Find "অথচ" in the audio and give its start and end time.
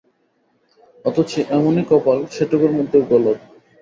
1.05-1.31